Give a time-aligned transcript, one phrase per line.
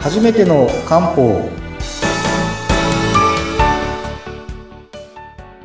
[0.00, 1.22] 初めての漢方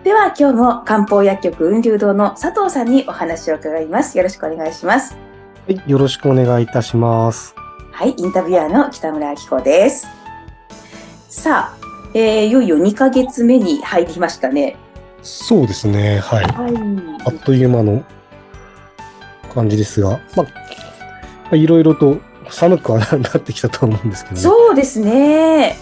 [0.03, 4.17] では今日も漢方薬局雲流堂の佐藤さんにお話を伺います。
[4.17, 5.15] よろしくお願いします。
[5.65, 7.55] はい、よろしくお願いいたします。
[7.91, 10.05] はい、インタビュアーの北村明子です。
[11.29, 11.77] さあ、
[12.13, 14.75] えーいよいよ2ヶ月目に入りましたね。
[15.21, 16.43] そうですね、はい。
[16.43, 18.03] はあっという間の
[19.53, 20.45] 感じですが、ま
[21.51, 22.19] あ、いろいろと
[22.49, 24.41] 寒くはなってきたと思うんですけどね。
[24.41, 25.75] そうですね。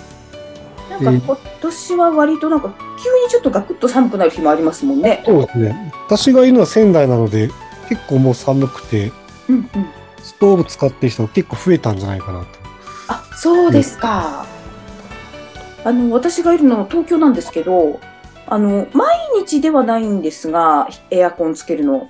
[0.89, 2.69] なんかえー今年は割となんか
[3.01, 5.23] 急にちょっとガクッと寒くなる日もありますもんね。
[5.25, 5.93] そうですね。
[6.05, 7.49] 私がいるのは仙台なので、
[7.89, 9.11] 結構もう寒くて、
[9.47, 9.93] うんうん。
[10.21, 12.47] ストーブ使ってる人が結構増えたんじゃないかなと。
[13.07, 14.53] あ、そうですか。
[15.83, 17.99] あの、私がいるのは東京なんですけど、
[18.47, 22.09] あの、毎日ではないんですが、エアコンつけるの。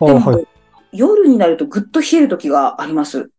[0.00, 0.48] あでも、はい。
[0.92, 3.31] 夜になるとぐっと冷える時があります。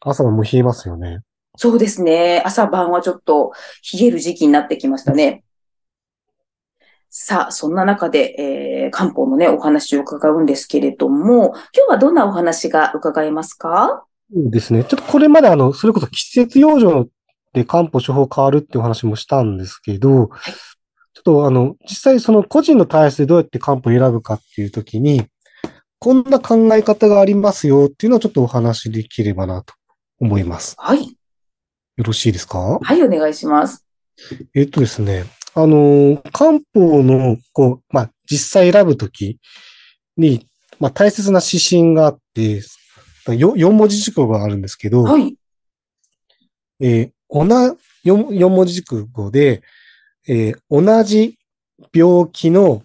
[0.00, 1.20] 朝はもう冷えますよね。
[1.56, 2.42] そうですね。
[2.44, 3.52] 朝晩はちょっと
[3.98, 5.42] 冷える時期になってきましたね。
[7.08, 14.04] さあ、そんな中で、えー、漢方のね、お話を伺うんですけれども、今日はどんなお話が伺えますか？
[14.30, 14.84] そうですね。
[14.84, 17.08] ちょっとこれまであの、それこそ季節養生
[17.54, 20.28] で漢方処方変わるっていうお話もしたんですけど、
[21.14, 25.24] ちょっとあの、実際その個人の体質でどうやって漢方を選ぶかっていうときに、
[25.98, 29.72] こんな考え方がありますよっていうのをちょっとお話しできればなと
[30.20, 30.74] 思います。
[30.78, 31.16] はい。
[31.96, 32.78] よろしいですか？
[32.82, 33.86] はい、お願いします。
[34.54, 39.38] えっとですね、あの、漢方の、こう、まあ、実際選ぶとき
[40.16, 40.46] に、
[40.78, 42.62] まあ、大切な指針があって、
[43.36, 45.36] よ4文字熟語があるんですけど、はい。
[46.80, 49.62] えー、おな、四四文字熟語で、
[50.28, 51.38] えー同じ
[51.92, 52.82] 病気の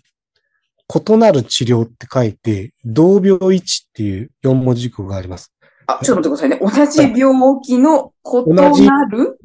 [0.94, 5.54] 異なる治療って書いて、同病一っていう四文字熟語があります。
[6.00, 6.60] あ、ちょっと待ってくださいね。
[6.62, 9.40] 同じ病気の異なる？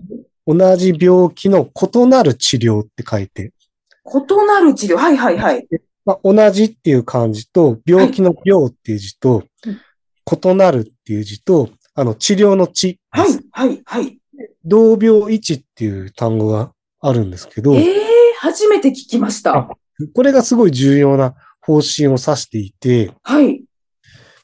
[0.47, 3.53] 同じ病気の異なる治療って書いて、
[4.05, 4.97] 異なる治療？
[4.97, 5.67] はいはいはい。
[6.05, 9.81] まあ、同じっていう漢字と、病気の病っていう字と、うん
[10.29, 12.99] 異なるっていう字と、あの、治療の治。
[13.11, 14.19] はいはいはい。
[14.65, 19.69] 同病一っていう単語があるんですけど、ええ初めて聞きましたあ。
[20.13, 23.63] これがすごい重要な方針を指していて、はい。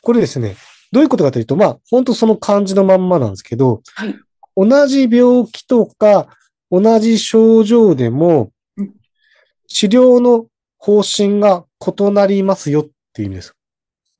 [0.02, 0.54] これですね、
[0.92, 4.14] どういうことかというと、まあ、本当その漢字のまんまなんですけど、はい。
[4.56, 6.28] 同じ病気とか、
[6.70, 8.92] 同じ症状でもうん、
[9.66, 10.46] 治療の
[10.78, 13.54] 方針が異なりますよっていう意味です。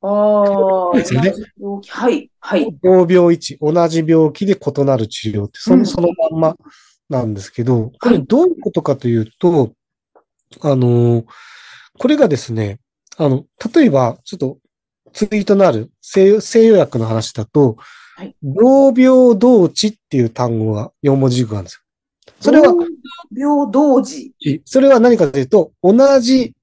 [0.03, 2.77] ああ、ですよね同じ病気はいはい。
[2.83, 6.57] 同病一、同じ病気で異なる治療って、そうんのそのまんま
[7.09, 9.73] なんですけど、これどういうことかというと、
[10.63, 11.25] あのー
[11.99, 12.81] これがですね、
[13.17, 13.45] あの、
[13.75, 14.59] 例えば、ちょっと
[15.13, 17.77] ツイートのある西西洋薬の話だと、
[18.17, 21.81] はい同病同治っていう単語が4文字熟語なんですよ。
[22.41, 22.87] それは、同
[23.35, 24.33] 病同時。
[24.65, 26.55] それは何かというと、同じ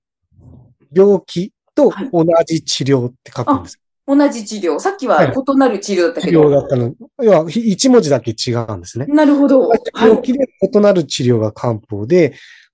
[0.94, 3.80] 病気とはい同じ治療って書くんです。
[4.08, 4.80] 同じ治療。
[4.80, 6.44] さっきははい異なる治療だった治けど。
[6.44, 6.94] 療だったの。
[7.22, 9.06] 要は、1文字だけ違うんですね。
[9.08, 9.68] なるほど。
[9.68, 9.82] はい。
[9.96, 12.34] 病気で異なる治療が漢方で、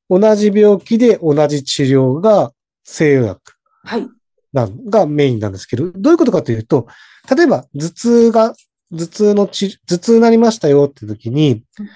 [0.09, 2.51] 同じ病気で同じ治療が
[2.83, 3.41] 西洋薬
[3.83, 4.07] はい。
[4.55, 6.88] なんがメインなんですけど、どういうことかというと、
[7.35, 8.55] 例えば頭痛が、
[8.91, 11.89] 頭痛の治、頭痛になりましたよって時にうん、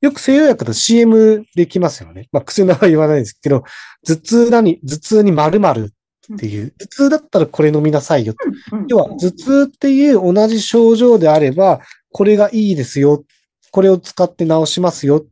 [0.00, 2.28] よく西洋薬だと CM できますよね。
[2.32, 3.62] まあ、薬の名前は言わないですけど、
[4.04, 5.92] 頭痛なに、頭痛に〇〇
[6.34, 8.34] っていう、頭痛だったらこれ飲みなさいよ。
[8.72, 11.80] うん要は、頭痛っていう同じ症状であれば、
[12.10, 13.24] これがいいですよ。
[13.70, 15.24] これを使って治しますよ。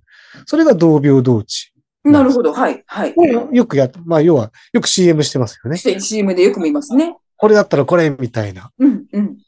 [0.46, 1.69] それが同病同治。
[2.04, 2.52] なるほど。
[2.52, 2.82] はい。
[2.86, 3.14] はい。
[3.52, 5.76] よくや、まあ、要は、よく CM してますよね。
[5.76, 7.16] CM でよく見ますね。
[7.36, 8.70] これだったらこれ、みたいな。
[8.78, 9.38] うんうん。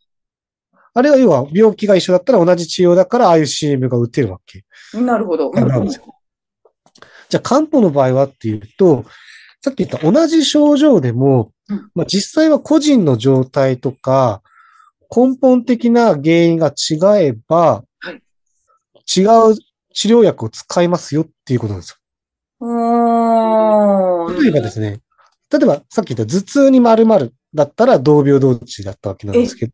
[0.95, 4.65] あれは要は、病気が一緒だったら同じ治療だから、ああいう CM が打てるわけ
[4.99, 5.51] なるほど。
[5.51, 6.05] なんですよ。
[7.31, 9.05] じゃあ、漢方の場合はっていうと、
[9.63, 14.43] さっき言った同じ症状でもうん、まあ、実際は個人の状態とか、
[15.15, 18.23] 根本的な原因が違えば、はい
[19.05, 19.57] 違う
[19.95, 21.97] 治療薬を使いますよっていうことなんですよ。
[22.63, 25.01] 例えばですね、
[25.51, 29.73] 例えばさっき言った頭痛に〇〇だったら同病同治だったわけなんですけど、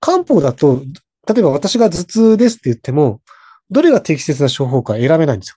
[0.00, 0.82] 漢方だと、
[1.28, 3.20] 例えば私が頭痛ですって言っても、
[3.70, 5.56] どれが適切な処方か選べないんですよ。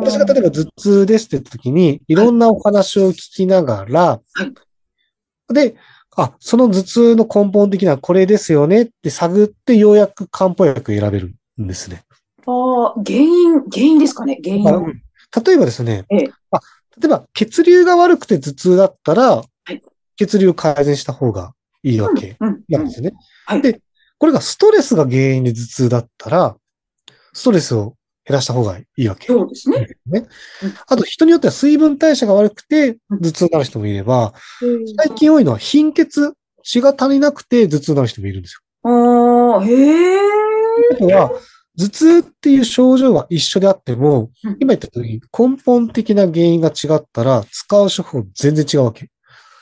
[0.00, 4.20] 私が例えば頭痛ですって言った時に、いろんなお話を聞きながら、
[5.52, 5.76] で、
[6.16, 12.04] あ、その頭痛の根本的なこれですよねって探ってようやく漢方薬を選べるんですね。
[12.46, 14.38] ああ、原因、原因ですかね？
[14.42, 14.64] 原因。
[14.64, 16.60] 例えばですね、ええあ
[16.98, 19.80] 例えば血流が悪くて頭痛だったら、い
[20.16, 21.52] 血流を改善した方が
[21.82, 22.62] いいわけうん。
[22.68, 23.12] なんですよね。
[23.44, 23.80] はいで、
[24.18, 26.56] これがストレスが原因で頭痛だったら、
[27.34, 29.26] ストレスを減らした方がいいわけ。
[29.26, 29.88] そうですね。
[30.06, 30.26] ね
[30.62, 30.74] うん。
[30.86, 34.32] あと人によっては水分代謝が悪くて頭痛になる人もいれば、
[34.96, 36.32] 最近多いのは貧血、
[36.62, 38.54] 血が足りなくて頭痛になる人もいるんです
[38.84, 38.90] よ。
[38.90, 40.18] ああ、へえ。
[40.92, 41.30] あとは、
[41.78, 49.10] 頭痛っていう症状は一緒であってもうん、今言った通り根本的な原因が違ったら使う処方全然違うわけ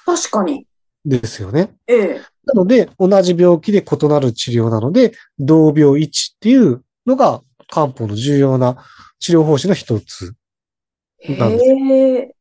[0.06, 0.66] 確かに。
[1.04, 1.74] ですよね。
[1.86, 2.20] ええ。
[2.46, 8.76] なので、同じ病気で異なる治療なので、同病一致っていうのが漢方の重要な
[9.18, 10.34] 治療方針の一つ。
[11.26, 12.34] なんですへえ。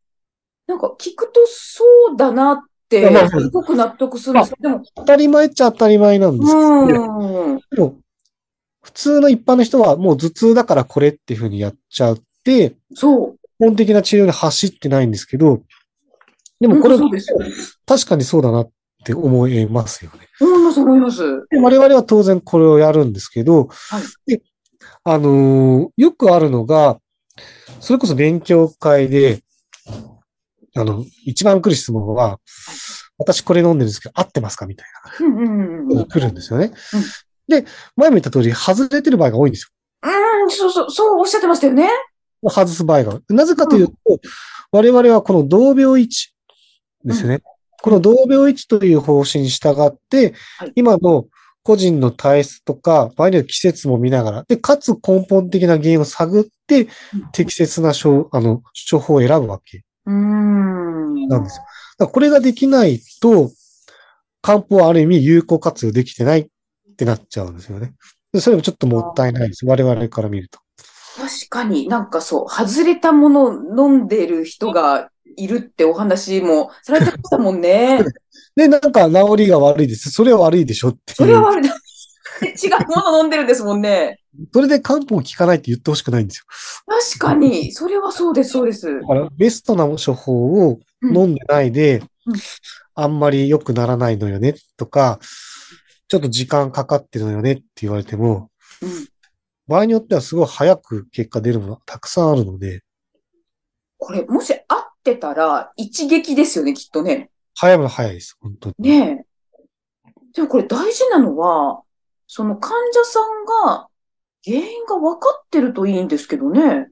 [0.68, 1.84] なんか聞くとそ
[2.14, 2.60] うだなっ
[2.90, 8.03] て、すごく納得するんですけど、でも、当たり前っちゃ当たり前なんですけど、うん。
[8.84, 13.38] 普通の一般の人はもう頭痛だからこれっていうふうにやっちゃって、そう。
[13.58, 15.64] 基本的な治療に走ってないんですけど、
[16.60, 16.98] でもこれ
[17.86, 18.70] 確かにそうだなっ
[19.06, 20.28] て思いますよね。
[20.42, 21.22] 思います、思います。
[21.50, 24.42] で我々は当然これをやるんですけど、はいで
[25.06, 27.00] あのーよくあるのが、
[27.80, 29.44] それこそ勉強会で、
[30.76, 32.40] あの、一番来る質問は、
[33.18, 34.88] 私これ飲んでるんですけど、合ってますかみたい
[35.20, 36.08] うんうんうんうん。
[36.08, 36.72] 来るんですよね。
[37.48, 39.72] で、前も言った通り、外れてる場合が多いんです
[40.04, 41.90] うん、そうそう、そうおっしゃってましたよね。
[42.44, 42.50] よ。
[42.50, 43.20] 外す場合が。
[43.30, 43.96] なぜかというと、
[44.72, 46.32] 我々はこの同病一
[47.06, 47.42] 致ですね。
[47.82, 51.26] この同病一致という方針に従って、はい今の
[51.66, 56.90] 個人の体質とか、場合による季節も見ながら、で、かつ根本的な原因を探ってうん、
[57.32, 61.28] 適切な処あの処方を選ぶわけうーん。
[61.28, 61.60] なんです
[62.00, 62.08] よ。
[62.08, 63.52] これができないと、
[64.42, 66.50] 漢方はある意味有効活用できてない
[66.94, 67.94] ってなっちゃうんですよね。
[68.32, 69.66] でそれもちょっともったいないです。
[69.66, 70.60] 我々から見ると。
[71.18, 78.04] 確かになんかそう、外れたものを飲んでる人がいるってお話もされてましたもんね。
[78.56, 80.12] で、なんか治りが悪いです。
[80.12, 81.16] それは悪いでしょっていう。
[81.16, 81.70] それは悪い。
[82.44, 84.20] 違うもの飲んでるんですもんね。
[84.52, 86.46] それで漢方効かないって言ってほしくないんですよ。
[86.88, 89.00] 確かに、それはそうです、そうです。
[89.02, 90.34] だから、ベストな処方
[90.70, 92.36] を飲んでないで、うん
[92.96, 95.20] あんまり良くならないのよねとか、
[96.08, 98.50] ちょっと時間かかってるのよねって言われても、
[98.82, 98.90] うん。
[99.68, 102.82] 場合によってはすごい早く結果出るものがたくさんあるので、
[104.04, 107.30] これ、もし合ってたら一撃ですよね、きっとね。
[107.56, 108.38] 早いもの早いです。
[108.42, 108.76] 本当に。
[108.80, 109.26] ね
[110.06, 110.12] え。
[110.34, 111.84] でもこれ大事なのは、
[112.28, 113.88] その患者さんが
[114.44, 116.90] 原因が分かってるといいんですけどね。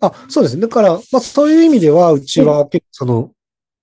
[0.00, 0.62] あ、そうですね。
[0.62, 3.32] だから、まあそういう意味では、うちは結構その、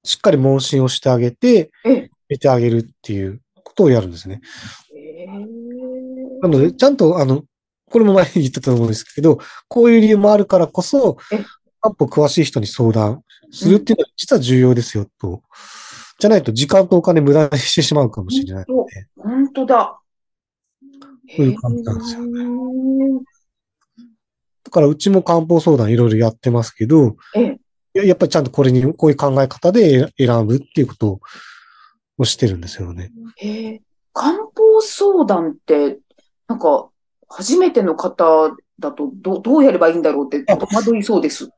[0.04, 2.10] しっかり問診をしてあげて、ええ。
[2.28, 3.43] 見てあげるっていう
[3.74, 4.42] ことをやるんですね。
[4.96, 5.26] え
[6.42, 7.44] なので、ちゃんと、あの、
[7.90, 11.44] これも前に言ったと思うんですけど、こういう理由もあるからこそえ、
[11.82, 15.44] 漢方詳しい人に相談するっていうのは実は重要ですよ、と。
[16.20, 19.08] じゃないと時間とお金無駄にしてしまうかもしれないので。
[19.18, 20.00] 本当だ。
[21.36, 22.44] そういう感じなんですよね。
[24.64, 27.16] だからうちも漢方相談いろいろやってますけど、
[27.94, 31.22] やっぱりちゃんとこれに、こういう考え方で選ぶっていうことを
[32.26, 33.12] してるんですよね。
[33.38, 33.82] へえ。
[34.14, 36.00] 漢方相談って、
[36.48, 36.90] なんか、
[37.30, 41.50] 初めての方だとど、どうやればいいんだろうって戸惑いそうです。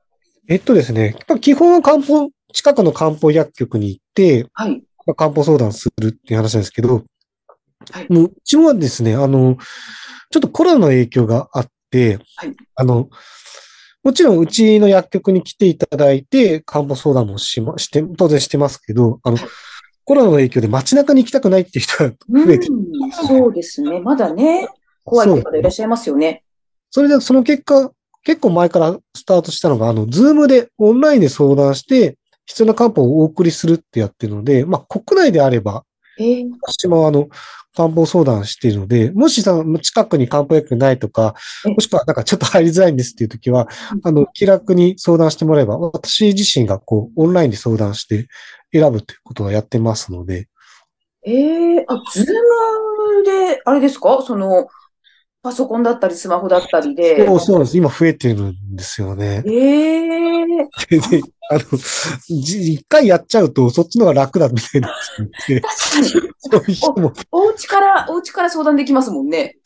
[0.47, 4.83] えっとですね、基本は漢方、近くの漢方薬局に行って、はい。
[5.05, 7.03] まあ漢方相談するっていう話なんですけど、
[7.91, 9.57] はいもううちもですね、あの、
[10.31, 13.09] ちょっとコロナの影響があって、はいあの、
[14.03, 19.45] もちろんうちの薬局に来ていただいて、漢方相談もしま、して、当然してますけど、あの、はい
[20.05, 22.73] コロナの影響で街中に行きたくないっていう人が増えてる。
[22.73, 23.99] うん、そうですね。
[23.99, 24.69] まだね、
[25.03, 26.43] 怖い方がいらっしゃいますよね。
[26.91, 27.91] それでその結果、
[28.23, 35.83] 結構前からスタートしたのが、あの、ズームでオンラインで相談して、必要な漢方をお送りするってやってるので、まあ、国内であれば、
[36.17, 37.27] ええ私もあの、
[37.75, 41.35] 漢方相談しているので、もしさ、近くに漢方薬局ないとか、
[41.67, 48.27] えもしくはなんかちょっと入りづらいんですっていう時はうん、あの、気楽に相談してもらえば、私自身がこう、オンラインで相談して
[48.79, 50.47] 選ぶということはやってますので、
[51.25, 52.25] ええあ、ズー
[53.17, 54.21] ムで、あれですか？
[54.21, 54.67] その、
[55.41, 57.25] パソコンだったりスマホだったりで。
[57.25, 57.77] そうそうなんです。
[57.77, 59.43] 今増えてるんですよね。
[59.45, 60.45] ええ
[60.89, 61.61] で、であの、
[62.27, 64.87] じ一回やっちゃうと、そっちの方が楽だみたいな
[66.49, 66.75] 確かに。
[66.75, 69.57] そういうお家から、お家から相談できますもんね。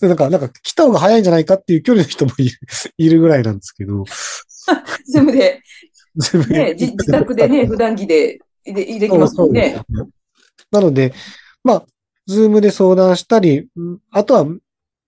[0.00, 2.58] なんか、なんか来た方が早いんじゃないかっていう距離の人もいる
[2.98, 4.04] いるぐらいなんですけど、
[5.08, 5.62] ズームで、
[6.16, 9.80] 全部ね、じ自宅でね、普段着で、で、できますもんね。
[10.70, 11.12] なので、
[11.62, 11.86] まあ、
[12.26, 14.46] ズームで相談したり、うんあとは、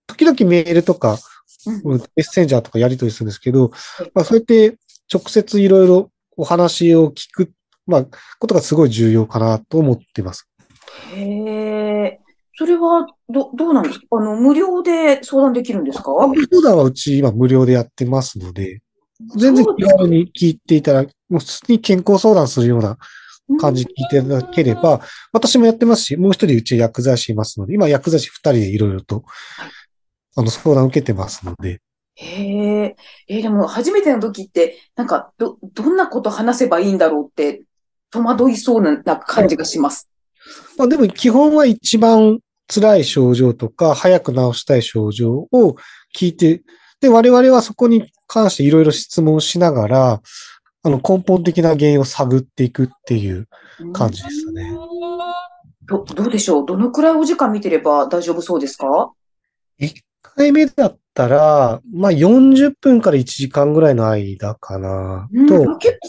[0.07, 1.17] 時々メールとか、
[1.65, 4.77] うんうんメッセンジャーとかやり取りするんですけどはい、まあ、そうやって
[5.11, 7.51] 直接いろいろお話を聞く、
[7.85, 8.05] まあ、
[8.39, 10.47] ことがすごい重要かなと思ってます。
[11.13, 12.19] へえ。
[12.55, 14.05] それは、ど、どうなんですか？
[14.11, 16.05] あの、無料で相談できるんですか？
[16.05, 18.79] 相談はうち今無料でやってますので、
[19.35, 22.97] 全然気軽に聞いていただ、もう普通に健康相談するような
[23.59, 25.01] 感じで聞いていただければ、
[25.31, 29.23] 私もやってますし、もう一人うち薬剤師いますので、今薬剤師二人でいろいろと、
[30.35, 31.81] あの、相談を受けてますので。
[32.15, 32.95] へえ、
[33.27, 37.63] えー、でも初めての時って、なんか、ど、どんなこと話せばいいんだろうって、
[38.11, 40.09] 戸惑いそうな感じがします。
[40.77, 45.75] まあでも基本は一番辛い症状とか、早く治したい症状を
[46.15, 46.63] 聞いて、
[46.99, 50.21] で、我々はそこに関していろいろ質問しながら、
[50.87, 53.47] あの、根本的な原因を探っていくっていう
[53.93, 54.71] 感じですね。
[55.85, 56.65] ど、どうでしょう？
[56.65, 59.11] どのくらいお時間見てれば大丈夫そうですか
[59.79, 65.27] ?1 回目だったら、まあ、40分から1時間ぐらいの間かな。
[65.47, 65.99] と結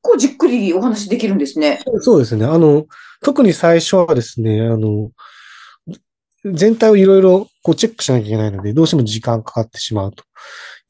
[0.00, 1.80] 構じっくりお話できるんですね。
[2.00, 2.44] そうですね。
[2.46, 2.86] あの、
[3.22, 5.10] 特に最初はですね、あの、
[6.44, 10.24] 全体をいろいろこうチェックしなきゃいけないので、どうしても時間かかってしまうと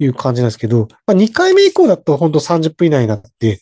[0.01, 3.61] いう感じなんですけど、まあ、2回目以降だと本当30分以内になって、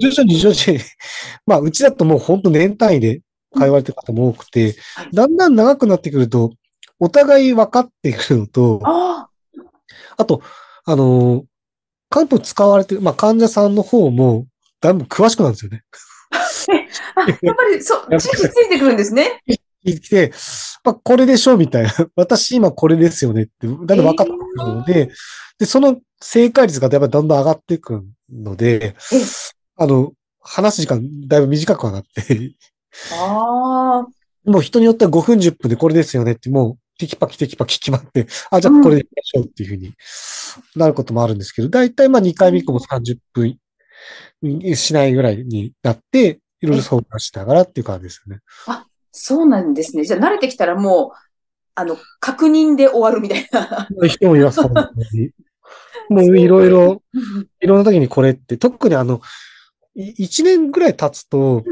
[0.00, 0.84] 徐々に徐々に
[1.46, 3.20] まあ、うちだともう本当年単位で
[3.56, 4.76] 会話って方も多くて、
[5.12, 6.52] だんだん長くなってくると、
[6.98, 10.42] お互い分かってくるのと、あと、
[10.84, 11.44] あの、
[12.10, 14.46] 漢方使われてる、まあ、患者さんの方も、
[14.80, 15.84] だいぶ詳しくなるんですよね。
[17.42, 19.42] やっぱり、そう、知識ついてくるんですね。
[19.84, 20.32] 聞いて、
[20.84, 21.92] まあ、これでしょみたいな。
[22.16, 25.08] 私今これですよねって、だんだん分かってくるので、えー、
[25.58, 28.96] で、その正解率がやっぱりだんだん上がっていくので、
[29.76, 32.54] あの、話す時間だいぶ短くはなって
[33.12, 34.50] ああ。
[34.50, 39.94] もう人によっては5分10分でこれですよねって、もうテキパキテキパキ決まって、あ、じゃあこれでいきましょうっていうふうに
[40.76, 43.56] なることもあるんですけど、だいたいまあ2回目以降も30分
[44.76, 48.40] しないぐらいになって、いろいろ相談しながらっていう感じですよね。
[48.66, 50.04] あ、そうなんですね。
[50.04, 51.18] じゃあ慣れてきたらもう、
[51.74, 53.88] あの、確認で終わるみたいな。
[54.08, 54.60] 人もいます。
[56.08, 57.02] もういろいろ、
[57.60, 59.20] いろんな時にこれって、特にあの、
[59.96, 61.62] 1年ぐらい経つと、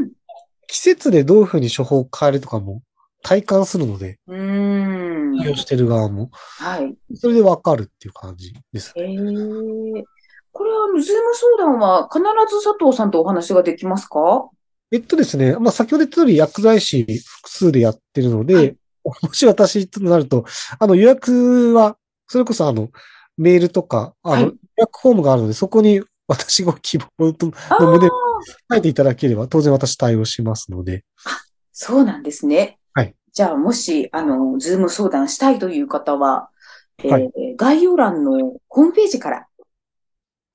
[0.67, 2.83] 季節でどういうふうに処方を変えるとかも
[3.23, 5.33] 体感するので、うん。
[5.33, 6.31] 利用してる側も。
[6.59, 6.97] はい。
[7.17, 9.03] それでわかるっていう感じですね。
[9.03, 10.05] へえー。
[10.53, 12.23] これは、あの、ズーム相談は必
[12.57, 14.49] ず佐藤さんとお話ができますか？
[14.93, 18.77] えっとですね、まあ、先ほど言った通り薬剤師複数でやってるので、はい、
[19.23, 20.45] もし私となると、
[20.79, 22.91] あの予約は、それこそあの、
[23.37, 27.35] メールとか、あの、予約フォームがあるので、そこに私ご希望の
[27.93, 28.09] 旨
[28.71, 31.05] 書いていただければ、当然私対応しますので。
[31.25, 31.41] あ、
[31.73, 32.79] そうなんですね。
[32.93, 33.15] はい。
[33.33, 36.51] じゃあ、もし、あの、ズーム相談したいという方は、
[37.03, 39.47] えー、はい、概要欄のホームページから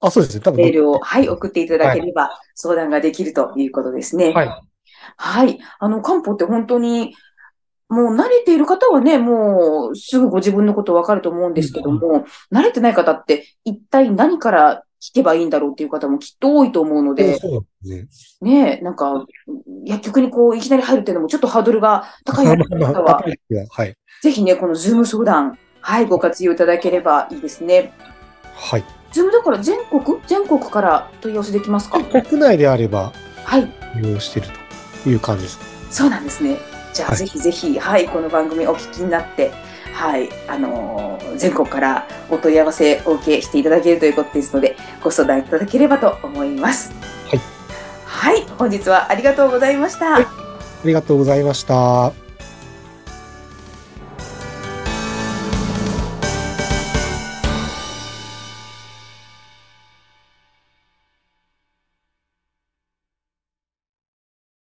[0.06, 0.42] あ、そうですね。
[0.42, 0.58] 多分。
[0.58, 4.32] メールを、はい、送っていただければ、相談ができるということですね。
[4.34, 4.62] はい。
[5.18, 5.60] はい。
[5.80, 7.16] あの、漢方って本当に、
[7.88, 17.40] もう慣れている方はね、もうすぐご自分のことわかると思うんですけども、うん、慣れてない方って一体何から聞けばいいんだろうっていう方もきっと多いと思うので、
[17.84, 18.08] ね
[18.42, 19.26] ねなんか、
[19.86, 23.22] 薬局にこういきなり入るっていうのもちょっとハードルが高い方は、
[23.70, 27.94] はい、ぜひね、このズーム相談、はい、ご活用いただければいいですね。
[28.56, 28.84] はい。
[29.16, 30.20] ズームだから全国？
[30.28, 32.04] 全国から問い合わせできますか？
[32.04, 33.14] 国内であれば、
[33.46, 33.72] はい。
[33.96, 34.48] 利用してる
[35.06, 35.60] という感じです。
[35.90, 36.58] そうなんですね。
[36.94, 39.54] じゃあ、ぜひぜひ、はい、この番組お聞きになって、
[39.94, 46.92] はい、あのー、全国からお問い合わせお受けしていただけるということですので、ご相談いただければと思います。
[47.30, 47.40] はい。
[48.04, 50.12] はい、本日はありがとうございました。
[50.12, 50.28] はい、あ
[50.84, 52.25] りがとうございました。